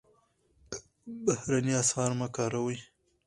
[1.23, 2.77] بهرني اسعار مه کاروئ.